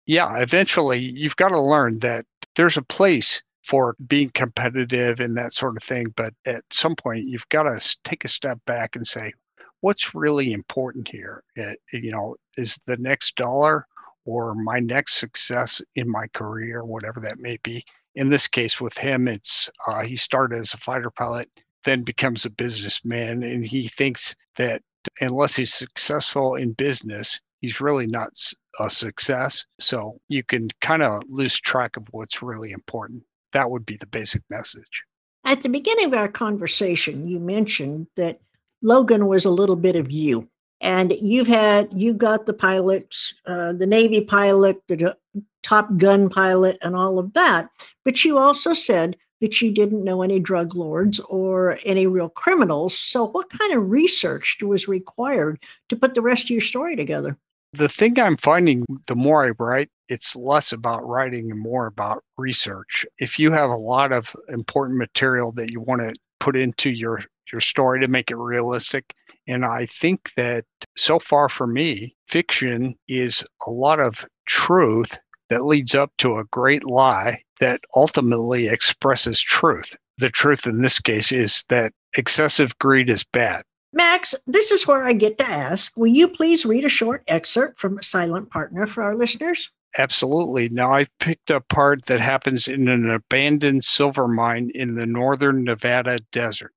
yeah, 0.05 0.37
eventually 0.39 0.99
you've 0.99 1.35
got 1.35 1.49
to 1.49 1.59
learn 1.59 1.99
that 1.99 2.25
there's 2.55 2.77
a 2.77 2.83
place 2.83 3.41
for 3.63 3.95
being 4.07 4.29
competitive 4.29 5.19
and 5.19 5.37
that 5.37 5.53
sort 5.53 5.77
of 5.77 5.83
thing. 5.83 6.07
But 6.15 6.33
at 6.45 6.63
some 6.71 6.95
point, 6.95 7.27
you've 7.27 7.47
got 7.49 7.63
to 7.63 7.97
take 8.03 8.25
a 8.25 8.27
step 8.29 8.59
back 8.65 8.95
and 8.95 9.07
say, 9.07 9.31
what's 9.79 10.13
really 10.13 10.51
important 10.53 11.07
here? 11.07 11.43
It, 11.55 11.79
you 11.91 12.11
know, 12.11 12.35
is 12.57 12.75
the 12.85 12.97
next 12.97 13.35
dollar 13.35 13.87
or 14.25 14.55
my 14.55 14.79
next 14.79 15.15
success 15.15 15.81
in 15.95 16.09
my 16.09 16.27
career, 16.33 16.83
whatever 16.83 17.19
that 17.21 17.39
may 17.39 17.57
be. 17.63 17.83
In 18.15 18.29
this 18.29 18.47
case, 18.47 18.79
with 18.79 18.97
him, 18.97 19.27
it's 19.27 19.69
uh, 19.87 20.01
he 20.01 20.15
started 20.15 20.59
as 20.59 20.73
a 20.73 20.77
fighter 20.77 21.09
pilot. 21.09 21.49
then 21.85 22.03
becomes 22.03 22.45
a 22.45 22.49
businessman 22.49 23.43
and 23.43 23.65
he 23.65 23.87
thinks 23.87 24.35
that 24.55 24.81
unless 25.19 25.55
he's 25.55 25.73
successful 25.73 26.55
in 26.55 26.73
business, 26.73 27.39
he's 27.59 27.81
really 27.81 28.07
not 28.07 28.31
a 28.79 28.89
success. 28.89 29.65
So 29.79 30.19
you 30.29 30.43
can 30.43 30.69
kind 30.81 31.03
of 31.03 31.23
lose 31.27 31.59
track 31.59 31.97
of 31.97 32.07
what's 32.11 32.41
really 32.41 32.71
important. 32.71 33.23
That 33.51 33.69
would 33.69 33.85
be 33.85 33.97
the 33.97 34.07
basic 34.07 34.41
message. 34.49 35.03
At 35.45 35.61
the 35.61 35.69
beginning 35.69 36.05
of 36.05 36.13
our 36.13 36.29
conversation, 36.29 37.27
you 37.27 37.39
mentioned 37.39 38.07
that 38.15 38.39
Logan 38.81 39.27
was 39.27 39.45
a 39.45 39.49
little 39.49 39.75
bit 39.75 39.95
of 39.95 40.11
you. 40.11 40.47
And 40.81 41.13
you've 41.21 41.47
had, 41.47 41.89
you 41.93 42.13
got 42.13 42.45
the 42.45 42.53
pilots, 42.53 43.33
uh, 43.45 43.71
the 43.71 43.87
Navy 43.87 44.19
pilot, 44.19 44.81
the 44.87 45.15
Top 45.61 45.95
Gun 45.95 46.29
pilot, 46.29 46.77
and 46.81 46.93
all 46.93 47.19
of 47.19 47.33
that. 47.33 47.69
But 48.03 48.25
you 48.25 48.37
also 48.37 48.73
said 48.73 49.15
that 49.39 49.61
you 49.61 49.71
didn't 49.71 50.03
know 50.03 50.21
any 50.21 50.39
drug 50.39 50.75
lords 50.75 51.21
or 51.21 51.77
any 51.85 52.05
real 52.05 52.29
criminals. 52.29 52.97
So, 52.97 53.27
what 53.27 53.49
kind 53.49 53.73
of 53.73 53.89
research 53.89 54.57
was 54.61 54.89
required 54.89 55.63
to 55.87 55.95
put 55.95 56.15
the 56.15 56.21
rest 56.21 56.45
of 56.45 56.49
your 56.49 56.61
story 56.61 56.97
together? 56.97 57.37
The 57.73 57.89
thing 57.89 58.19
I'm 58.19 58.37
finding 58.37 58.85
the 59.07 59.15
more 59.15 59.45
I 59.45 59.51
write, 59.57 59.89
it's 60.07 60.35
less 60.35 60.71
about 60.71 61.07
writing 61.07 61.49
and 61.49 61.59
more 61.59 61.87
about 61.87 62.23
research. 62.37 63.03
If 63.17 63.39
you 63.39 63.51
have 63.51 63.71
a 63.71 63.75
lot 63.75 64.11
of 64.11 64.35
important 64.49 64.99
material 64.99 65.51
that 65.53 65.71
you 65.71 65.81
want 65.81 66.01
to 66.01 66.13
put 66.39 66.55
into 66.55 66.91
your, 66.91 67.19
your 67.51 67.61
story 67.61 67.99
to 68.01 68.07
make 68.07 68.29
it 68.29 68.37
realistic, 68.37 69.15
and 69.47 69.65
I 69.65 69.87
think 69.87 70.33
that 70.35 70.65
so 70.95 71.17
far 71.17 71.49
for 71.49 71.65
me, 71.65 72.15
fiction 72.27 72.95
is 73.07 73.43
a 73.65 73.71
lot 73.71 73.99
of 73.99 74.23
truth 74.45 75.17
that 75.49 75.65
leads 75.65 75.95
up 75.95 76.11
to 76.19 76.37
a 76.37 76.45
great 76.45 76.83
lie 76.85 77.41
that 77.59 77.81
ultimately 77.95 78.67
expresses 78.67 79.41
truth. 79.41 79.95
The 80.19 80.29
truth 80.29 80.67
in 80.67 80.81
this 80.81 80.99
case 80.99 81.31
is 81.31 81.65
that 81.69 81.91
excessive 82.15 82.77
greed 82.77 83.09
is 83.09 83.23
bad. 83.23 83.63
Max, 83.93 84.33
this 84.47 84.71
is 84.71 84.87
where 84.87 85.03
I 85.03 85.13
get 85.13 85.37
to 85.37 85.47
ask 85.47 85.95
Will 85.95 86.07
you 86.07 86.27
please 86.27 86.65
read 86.65 86.83
a 86.83 86.89
short 86.89 87.23
excerpt 87.27 87.79
from 87.79 88.01
Silent 88.01 88.49
Partner 88.49 88.87
for 88.87 89.03
our 89.03 89.15
listeners? 89.15 89.69
Absolutely. 89.97 90.69
Now, 90.69 90.93
I've 90.93 91.15
picked 91.19 91.51
a 91.51 91.61
part 91.61 92.05
that 92.07 92.19
happens 92.19 92.67
in 92.67 92.87
an 92.87 93.09
abandoned 93.11 93.83
silver 93.83 94.27
mine 94.27 94.71
in 94.73 94.95
the 94.95 95.05
northern 95.05 95.63
Nevada 95.63 96.17
desert. 96.31 96.73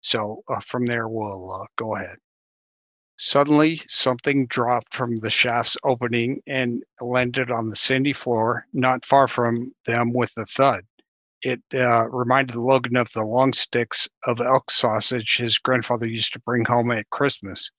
So 0.00 0.42
uh, 0.48 0.60
from 0.60 0.86
there, 0.86 1.08
we'll 1.08 1.52
uh, 1.52 1.66
go 1.76 1.96
ahead. 1.96 2.16
Suddenly, 3.18 3.82
something 3.88 4.46
dropped 4.46 4.94
from 4.94 5.16
the 5.16 5.30
shaft's 5.30 5.76
opening 5.84 6.42
and 6.46 6.82
landed 7.00 7.50
on 7.50 7.68
the 7.68 7.76
sandy 7.76 8.12
floor 8.12 8.66
not 8.72 9.04
far 9.04 9.28
from 9.28 9.72
them 9.84 10.12
with 10.12 10.32
a 10.36 10.46
thud. 10.46 10.84
It 11.42 11.60
uh, 11.74 12.08
reminded 12.08 12.56
Logan 12.56 12.96
of 12.96 13.12
the 13.12 13.22
long 13.22 13.52
sticks 13.52 14.08
of 14.24 14.40
elk 14.40 14.70
sausage 14.70 15.36
his 15.36 15.58
grandfather 15.58 16.08
used 16.08 16.32
to 16.32 16.40
bring 16.40 16.64
home 16.64 16.90
at 16.90 17.10
Christmas. 17.10 17.70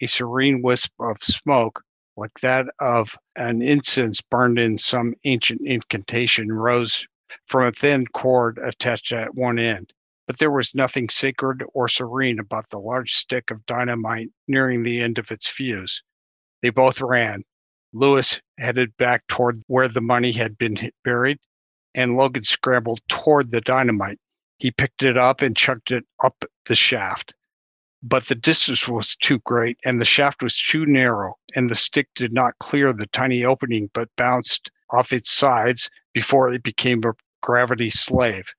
A 0.00 0.06
serene 0.06 0.62
wisp 0.62 0.92
of 1.00 1.22
smoke, 1.22 1.82
like 2.16 2.40
that 2.40 2.66
of 2.80 3.16
an 3.36 3.62
incense 3.62 4.20
burned 4.20 4.58
in 4.58 4.78
some 4.78 5.14
ancient 5.24 5.60
incantation, 5.64 6.52
rose 6.52 7.06
from 7.46 7.64
a 7.64 7.72
thin 7.72 8.06
cord 8.06 8.58
attached 8.58 9.12
at 9.12 9.34
one 9.34 9.58
end 9.58 9.92
but 10.26 10.38
there 10.38 10.50
was 10.50 10.74
nothing 10.74 11.08
sacred 11.08 11.62
or 11.72 11.88
serene 11.88 12.38
about 12.38 12.68
the 12.70 12.78
large 12.78 13.12
stick 13.12 13.50
of 13.50 13.64
dynamite 13.66 14.28
nearing 14.48 14.82
the 14.82 15.00
end 15.00 15.18
of 15.18 15.30
its 15.30 15.48
fuse. 15.48 16.02
They 16.62 16.70
both 16.70 17.00
ran. 17.00 17.44
Lewis 17.92 18.40
headed 18.58 18.96
back 18.96 19.26
toward 19.28 19.58
where 19.68 19.88
the 19.88 20.00
money 20.00 20.32
had 20.32 20.58
been 20.58 20.76
buried, 21.04 21.38
and 21.96 22.14
Logan 22.14 22.44
scrambled 22.44 23.00
toward 23.08 23.50
the 23.50 23.62
dynamite. 23.62 24.20
He 24.58 24.70
picked 24.70 25.02
it 25.02 25.16
up 25.16 25.42
and 25.42 25.56
chucked 25.56 25.90
it 25.90 26.04
up 26.22 26.44
the 26.66 26.76
shaft. 26.76 27.34
But 28.02 28.26
the 28.26 28.34
distance 28.34 28.86
was 28.86 29.16
too 29.16 29.40
great, 29.40 29.78
and 29.84 30.00
the 30.00 30.04
shaft 30.04 30.42
was 30.42 30.56
too 30.56 30.86
narrow, 30.86 31.34
and 31.56 31.68
the 31.68 31.74
stick 31.74 32.08
did 32.14 32.32
not 32.32 32.58
clear 32.60 32.92
the 32.92 33.06
tiny 33.06 33.44
opening 33.44 33.90
but 33.94 34.14
bounced 34.16 34.70
off 34.90 35.12
its 35.12 35.30
sides 35.30 35.90
before 36.12 36.52
it 36.52 36.62
became 36.62 37.02
a 37.04 37.14
gravity 37.42 37.90
slave. 37.90 38.52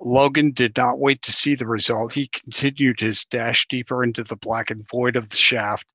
Logan 0.00 0.52
did 0.52 0.76
not 0.76 1.00
wait 1.00 1.20
to 1.22 1.32
see 1.32 1.56
the 1.56 1.66
result. 1.66 2.12
He 2.12 2.28
continued 2.28 3.00
his 3.00 3.24
dash 3.24 3.66
deeper 3.66 4.04
into 4.04 4.22
the 4.22 4.36
blackened 4.36 4.88
void 4.88 5.16
of 5.16 5.28
the 5.28 5.36
shaft. 5.36 5.92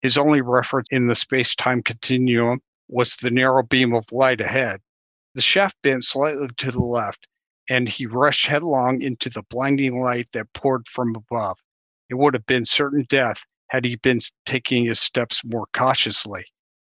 His 0.00 0.16
only 0.16 0.40
reference 0.40 0.88
in 0.90 1.06
the 1.06 1.14
space 1.14 1.54
time 1.54 1.82
continuum 1.82 2.60
was 2.88 3.16
the 3.16 3.30
narrow 3.30 3.62
beam 3.62 3.94
of 3.94 4.10
light 4.10 4.40
ahead. 4.40 4.80
The 5.34 5.40
shaft 5.40 5.80
bent 5.82 6.04
slightly 6.04 6.48
to 6.48 6.70
the 6.70 6.80
left, 6.80 7.26
and 7.68 7.88
he 7.88 8.04
rushed 8.04 8.46
headlong 8.46 9.00
into 9.00 9.30
the 9.30 9.42
blinding 9.42 9.98
light 9.98 10.28
that 10.32 10.52
poured 10.52 10.86
from 10.86 11.14
above. 11.16 11.58
It 12.10 12.16
would 12.16 12.34
have 12.34 12.44
been 12.44 12.66
certain 12.66 13.06
death 13.08 13.46
had 13.68 13.86
he 13.86 13.96
been 13.96 14.20
taking 14.44 14.84
his 14.84 15.00
steps 15.00 15.42
more 15.42 15.64
cautiously. 15.72 16.44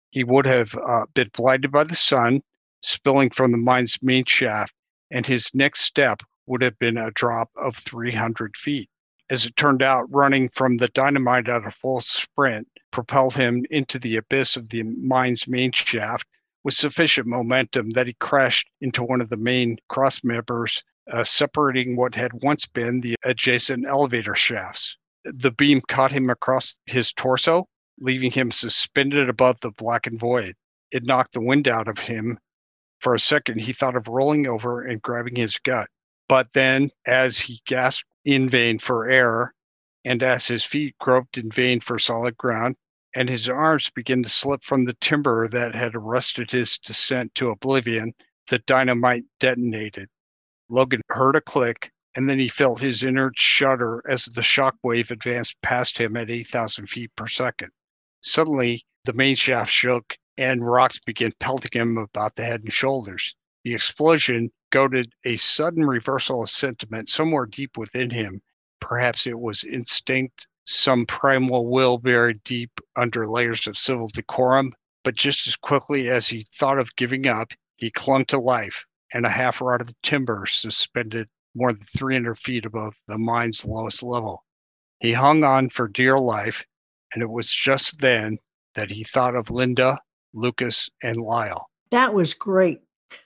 He 0.10 0.24
would 0.24 0.48
have 0.48 0.74
uh, 0.76 1.06
been 1.14 1.30
blinded 1.32 1.72
by 1.72 1.84
the 1.84 1.96
sun 1.96 2.42
spilling 2.82 3.30
from 3.30 3.52
the 3.52 3.58
mine's 3.60 4.02
main 4.02 4.26
shaft, 4.26 4.74
and 5.12 5.28
his 5.28 5.54
next 5.54 5.82
step 5.82 6.24
would 6.48 6.64
have 6.64 6.80
been 6.80 6.98
a 6.98 7.12
drop 7.12 7.52
of 7.56 7.76
300 7.78 8.58
feet. 8.58 8.90
As 9.30 9.46
it 9.46 9.56
turned 9.56 9.84
out, 9.84 10.12
running 10.12 10.50
from 10.50 10.78
the 10.78 10.88
dynamite 10.88 11.48
at 11.48 11.68
a 11.68 11.72
full 11.72 12.02
sprint 12.02 12.68
propelled 12.90 13.36
him 13.36 13.64
into 13.70 14.00
the 14.00 14.18
abyss 14.18 14.58
of 14.58 14.70
the 14.70 14.84
mine's 14.84 15.48
main 15.48 15.72
shaft 15.72 16.28
with 16.64 16.74
sufficient 16.74 17.28
momentum 17.28 17.92
that 17.92 18.08
he 18.08 18.14
crashed 18.20 18.70
into 18.82 19.04
one 19.04 19.22
of 19.22 19.30
the 19.30 19.38
main 19.38 19.78
cross 19.90 20.24
members, 20.24 20.84
uh, 21.12 21.24
separating 21.24 21.96
what 21.96 22.16
had 22.16 22.32
once 22.42 22.66
been 22.66 23.02
the 23.02 23.16
adjacent 23.24 23.88
elevator 23.88 24.36
shafts. 24.36 24.98
The 25.26 25.52
beam 25.52 25.82
caught 25.88 26.12
him 26.12 26.30
across 26.30 26.80
his 26.86 27.12
torso, 27.14 27.68
leaving 28.00 28.32
him 28.32 28.52
suspended 28.52 29.30
above 29.30 29.60
the 29.62 29.72
blackened 29.72 30.20
void. 30.20 30.56
It 30.92 31.04
knocked 31.04 31.34
the 31.34 31.42
wind 31.42 31.68
out 31.68 31.88
of 31.88 32.00
him. 32.00 32.38
For 33.00 33.16
a 33.16 33.20
second, 33.20 33.60
he 33.60 33.74
thought 33.74 33.96
of 33.96 34.08
rolling 34.08 34.48
over 34.48 34.82
and 34.82 35.02
grabbing 35.02 35.36
his 35.36 35.58
gut. 35.58 35.88
But 36.30 36.54
then, 36.54 36.90
as 37.06 37.40
he 37.40 37.62
gasped 37.66 38.10
in 38.24 38.48
vain 38.48 38.80
for 38.80 39.10
air, 39.10 39.54
and 40.06 40.24
as 40.24 40.48
his 40.48 40.64
feet 40.64 40.96
groped 41.00 41.38
in 41.38 41.50
vain 41.50 41.80
for 41.80 42.00
solid 42.00 42.38
ground, 42.38 42.76
and 43.16 43.30
his 43.30 43.48
arms 43.48 43.90
began 43.90 44.24
to 44.24 44.30
slip 44.30 44.64
from 44.64 44.86
the 44.86 44.96
timber 44.96 45.48
that 45.48 45.76
had 45.76 45.96
arrested 45.96 46.52
his 46.52 46.78
descent 46.80 47.34
to 47.36 47.50
oblivion, 47.50 48.14
the 48.48 48.60
dynamite 48.60 49.24
detonated. 49.40 50.10
Logan 50.70 51.02
heard 51.10 51.36
a 51.36 51.42
click, 51.42 51.92
and 52.16 52.30
then 52.30 52.40
he 52.40 52.50
felt 52.50 52.82
his 52.82 53.04
inert 53.04 53.38
shudder 53.38 54.02
as 54.10 54.26
the 54.26 54.44
shock 54.44 54.76
wave 54.84 55.12
advanced 55.12 55.62
past 55.62 55.98
him 55.98 56.18
at 56.18 56.30
8,000 56.30 56.88
feet 56.88 57.12
per 57.16 57.28
second. 57.28 57.70
Suddenly, 58.22 58.86
the 59.06 59.14
main 59.14 59.36
shaft 59.36 59.72
shook, 59.72 60.18
and 60.38 60.66
rocks 60.66 61.00
began 61.00 61.34
pelting 61.40 61.72
him 61.74 61.98
about 61.98 62.36
the 62.36 62.46
head 62.46 62.62
and 62.62 62.74
shoulders. 62.74 63.36
The 63.64 63.74
explosion 63.74 64.52
goaded 64.72 65.14
a 65.24 65.36
sudden 65.36 65.86
reversal 65.86 66.44
of 66.44 66.50
sentiment 66.50 67.10
somewhere 67.10 67.46
deep 67.46 67.78
within 67.78 68.10
him. 68.10 68.42
Perhaps 68.80 69.28
it 69.28 69.40
was 69.40 69.64
instinct, 69.64 70.48
some 70.66 71.06
primal 71.06 71.68
will 71.68 71.98
buried 71.98 72.44
deep 72.44 72.80
under 72.96 73.28
layers 73.28 73.68
of 73.68 73.78
civil 73.78 74.08
decorum. 74.08 74.74
But 75.04 75.16
just 75.16 75.48
as 75.48 75.56
quickly 75.56 76.10
as 76.10 76.28
he 76.28 76.46
thought 76.54 76.80
of 76.80 76.96
giving 76.96 77.28
up, 77.28 77.52
he 77.76 77.92
clung 77.92 78.26
to 78.26 78.40
life, 78.40 78.86
and 79.14 79.26
a 79.26 79.30
half 79.30 79.62
rod 79.62 79.82
of 79.82 80.02
timber 80.02 80.46
suspended 80.46 81.28
more 81.56 81.74
than 81.74 81.82
300 81.82 82.36
feet 82.40 82.66
above 82.66 82.96
the 83.08 83.18
mine's 83.18 83.66
lowest 83.66 84.02
level. 84.02 84.44
He 85.00 85.12
hung 85.14 85.44
on 85.44 85.70
for 85.70 85.88
dear 85.88 86.18
life, 86.18 86.64
and 87.14 87.22
it 87.22 87.30
was 87.30 87.54
just 87.54 88.00
then 88.00 88.38
that 88.76 88.90
he 88.90 89.04
thought 89.04 89.36
of 89.36 89.50
Linda, 89.50 89.98
Lucas, 90.34 90.90
and 91.04 91.18
Lyle. 91.18 91.70
That 91.92 92.14
was 92.14 92.34
great. 92.34 92.80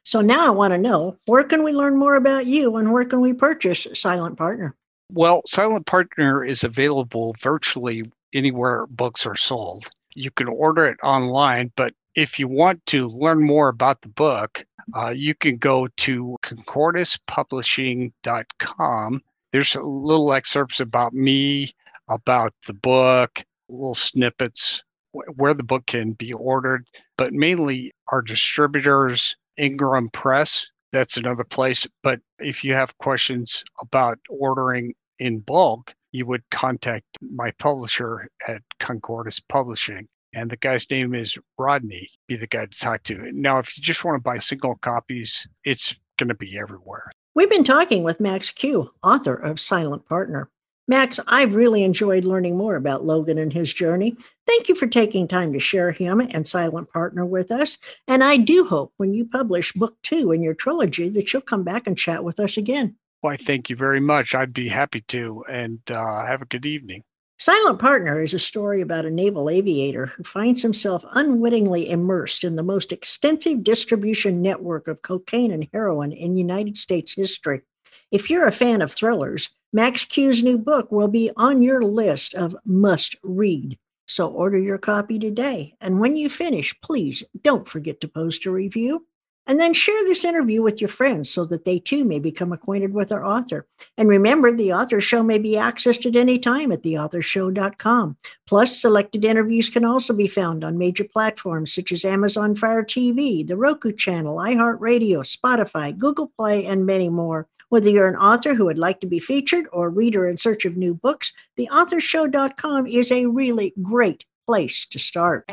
So 0.03 0.21
now 0.21 0.47
I 0.47 0.49
want 0.49 0.73
to 0.73 0.77
know 0.77 1.17
where 1.25 1.43
can 1.43 1.63
we 1.63 1.71
learn 1.71 1.95
more 1.95 2.15
about 2.15 2.45
you 2.45 2.75
and 2.75 2.91
where 2.91 3.05
can 3.05 3.21
we 3.21 3.31
purchase 3.31 3.87
Silent 3.93 4.37
Partner? 4.37 4.75
Well, 5.09 5.41
Silent 5.45 5.85
Partner 5.85 6.43
is 6.43 6.63
available 6.63 7.35
virtually 7.39 8.03
anywhere 8.33 8.87
books 8.87 9.25
are 9.25 9.35
sold. 9.35 9.89
You 10.13 10.31
can 10.31 10.47
order 10.47 10.85
it 10.85 10.97
online, 11.01 11.71
but 11.75 11.93
if 12.15 12.39
you 12.39 12.47
want 12.47 12.85
to 12.87 13.07
learn 13.07 13.45
more 13.45 13.69
about 13.69 14.01
the 14.01 14.09
book, 14.09 14.65
uh, 14.95 15.13
you 15.15 15.35
can 15.35 15.57
go 15.57 15.87
to 15.97 16.37
concordispublishing.com. 16.43 19.21
There's 19.51 19.75
little 19.75 20.33
excerpts 20.33 20.79
about 20.79 21.13
me, 21.13 21.71
about 22.09 22.53
the 22.65 22.73
book, 22.73 23.43
little 23.69 23.95
snippets 23.95 24.83
where 25.11 25.53
the 25.53 25.63
book 25.63 25.85
can 25.85 26.13
be 26.13 26.33
ordered, 26.33 26.87
but 27.17 27.33
mainly 27.33 27.93
our 28.11 28.21
distributors 28.21 29.35
Ingram 29.57 30.09
Press. 30.09 30.69
That's 30.91 31.17
another 31.17 31.43
place. 31.43 31.85
But 32.03 32.19
if 32.39 32.63
you 32.63 32.73
have 32.73 32.97
questions 32.97 33.63
about 33.81 34.19
ordering 34.29 34.93
in 35.19 35.39
bulk, 35.39 35.93
you 36.11 36.25
would 36.25 36.43
contact 36.51 37.05
my 37.21 37.51
publisher 37.59 38.29
at 38.47 38.61
Concordis 38.79 39.39
Publishing. 39.39 40.07
And 40.33 40.49
the 40.49 40.57
guy's 40.57 40.89
name 40.89 41.15
is 41.15 41.37
Rodney, 41.57 42.09
be 42.27 42.35
the 42.35 42.47
guy 42.47 42.65
to 42.65 42.79
talk 42.79 43.03
to. 43.03 43.31
Now, 43.33 43.59
if 43.59 43.77
you 43.77 43.83
just 43.83 44.05
want 44.05 44.17
to 44.17 44.21
buy 44.21 44.37
single 44.39 44.75
copies, 44.75 45.47
it's 45.63 45.95
going 46.17 46.29
to 46.29 46.35
be 46.35 46.57
everywhere. 46.59 47.11
We've 47.33 47.49
been 47.49 47.63
talking 47.63 48.03
with 48.03 48.19
Max 48.19 48.51
Cioux, 48.51 48.89
author 49.03 49.35
of 49.35 49.59
Silent 49.59 50.07
Partner. 50.07 50.49
Max, 50.87 51.19
I've 51.27 51.55
really 51.55 51.83
enjoyed 51.83 52.23
learning 52.23 52.55
more 52.55 52.75
about 52.77 53.03
Logan 53.03 53.37
and 53.37 53.51
his 53.51 53.73
journey. 53.73 54.15
Thank 54.47 54.69
you 54.69 54.75
for 54.75 54.87
taking 54.87 55.27
time 55.27 55.51
to 55.51 55.59
share 55.59 55.91
him 55.91 56.21
and 56.21 56.47
Silent 56.47 56.91
Partner 56.91 57.25
with 57.25 57.51
us. 57.51 57.77
And 58.07 58.23
I 58.23 58.37
do 58.37 58.65
hope 58.65 58.93
when 58.95 59.13
you 59.13 59.25
publish 59.25 59.73
book 59.73 59.97
two 60.01 60.31
in 60.31 60.41
your 60.41 60.53
trilogy 60.53 61.09
that 61.09 61.33
you'll 61.33 61.41
come 61.41 61.63
back 61.63 61.87
and 61.87 61.97
chat 61.97 62.23
with 62.23 62.39
us 62.39 62.55
again. 62.55 62.95
Why, 63.19 63.35
thank 63.35 63.69
you 63.69 63.75
very 63.75 63.99
much. 63.99 64.33
I'd 64.33 64.53
be 64.53 64.69
happy 64.69 65.01
to. 65.09 65.43
And 65.49 65.79
uh, 65.91 66.25
have 66.25 66.41
a 66.41 66.45
good 66.45 66.65
evening. 66.65 67.03
Silent 67.39 67.79
Partner 67.79 68.21
is 68.21 68.33
a 68.33 68.39
story 68.39 68.81
about 68.81 69.05
a 69.05 69.11
naval 69.11 69.47
aviator 69.47 70.07
who 70.07 70.23
finds 70.23 70.63
himself 70.63 71.05
unwittingly 71.11 71.87
immersed 71.87 72.43
in 72.43 72.55
the 72.55 72.63
most 72.63 72.91
extensive 72.91 73.63
distribution 73.63 74.41
network 74.41 74.87
of 74.87 75.03
cocaine 75.03 75.51
and 75.51 75.67
heroin 75.71 76.11
in 76.11 76.35
United 76.35 76.77
States 76.77 77.13
history. 77.13 77.61
If 78.09 78.29
you're 78.29 78.47
a 78.47 78.53
fan 78.53 78.81
of 78.81 78.93
thrillers, 78.93 79.49
Max 79.73 80.05
Cioux's 80.05 80.41
new 80.41 80.57
book 80.57 80.93
will 80.93 81.09
be 81.09 81.29
on 81.35 81.61
your 81.61 81.81
list 81.81 82.33
of 82.35 82.55
must 82.63 83.17
read. 83.21 83.77
So 84.05 84.29
order 84.29 84.57
your 84.57 84.77
copy 84.77 85.19
today. 85.19 85.75
And 85.81 85.99
when 85.99 86.15
you 86.15 86.29
finish, 86.29 86.79
please 86.79 87.25
don't 87.41 87.67
forget 87.67 87.99
to 87.99 88.07
post 88.07 88.45
a 88.45 88.51
review. 88.51 89.05
And 89.45 89.59
then 89.59 89.73
share 89.73 90.01
this 90.03 90.23
interview 90.23 90.61
with 90.61 90.79
your 90.79 90.87
friends 90.89 91.29
so 91.29 91.43
that 91.45 91.65
they 91.65 91.79
too 91.79 92.05
may 92.05 92.19
become 92.19 92.53
acquainted 92.53 92.93
with 92.93 93.11
our 93.11 93.25
author. 93.25 93.65
And 93.97 94.07
remember, 94.07 94.53
the 94.53 94.73
author 94.73 95.01
show 95.01 95.21
may 95.23 95.37
be 95.37 95.53
accessed 95.53 96.05
at 96.05 96.15
any 96.15 96.39
time 96.39 96.71
at 96.71 96.83
theauthorshow.com. 96.83 98.17
Plus, 98.45 98.81
selected 98.81 99.25
interviews 99.25 99.69
can 99.69 99.83
also 99.83 100.13
be 100.13 100.27
found 100.27 100.63
on 100.63 100.77
major 100.77 101.05
platforms 101.05 101.73
such 101.73 101.91
as 101.91 102.03
Amazon 102.05 102.55
Fire 102.55 102.83
TV, 102.83 103.45
the 103.45 103.57
Roku 103.57 103.93
channel, 103.93 104.37
iHeartRadio, 104.37 105.23
Spotify, 105.23 105.97
Google 105.97 106.31
Play, 106.37 106.65
and 106.65 106.85
many 106.85 107.09
more. 107.09 107.47
Whether 107.69 107.89
you're 107.89 108.07
an 108.07 108.15
author 108.15 108.53
who 108.53 108.65
would 108.65 108.77
like 108.77 109.01
to 109.01 109.07
be 109.07 109.19
featured 109.19 109.65
or 109.73 109.87
a 109.87 109.89
reader 109.89 110.27
in 110.27 110.37
search 110.37 110.63
of 110.65 110.77
new 110.77 110.93
books, 110.93 111.33
theauthorshow.com 111.57 112.87
is 112.87 113.11
a 113.11 113.25
really 113.25 113.73
great 113.81 114.23
place 114.47 114.85
to 114.85 114.99
start. 114.99 115.51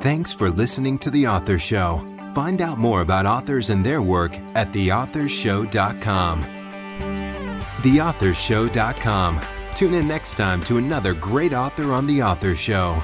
Thanks 0.00 0.32
for 0.32 0.50
listening 0.50 0.98
to 0.98 1.10
The 1.10 1.26
Author 1.26 1.58
Show. 1.58 2.06
Find 2.34 2.60
out 2.60 2.78
more 2.78 3.00
about 3.00 3.26
authors 3.26 3.70
and 3.70 3.84
their 3.84 4.02
work 4.02 4.38
at 4.54 4.72
theauthorshow.com. 4.72 6.44
Theauthorshow.com. 7.82 9.40
Tune 9.74 9.94
in 9.94 10.08
next 10.08 10.34
time 10.34 10.62
to 10.64 10.76
another 10.76 11.14
great 11.14 11.54
author 11.54 11.92
on 11.92 12.06
The 12.06 12.22
Author 12.22 12.54
Show. 12.54 13.02